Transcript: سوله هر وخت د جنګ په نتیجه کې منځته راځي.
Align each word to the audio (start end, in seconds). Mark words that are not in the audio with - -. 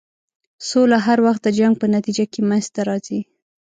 سوله 0.67 0.97
هر 1.05 1.19
وخت 1.25 1.41
د 1.43 1.49
جنګ 1.59 1.73
په 1.81 1.85
نتیجه 1.95 2.25
کې 2.31 2.41
منځته 2.49 2.81
راځي. 2.89 3.19